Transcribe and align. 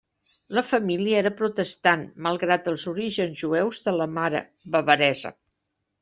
La 0.59 0.61
família 0.67 1.17
era 1.17 1.31
protestant, 1.41 2.05
malgrat 2.27 2.69
els 2.71 2.85
orígens 2.91 3.37
jueus 3.41 3.83
de 3.89 3.93
la 3.97 4.07
mare, 4.15 4.41
bavaresa. 4.77 5.33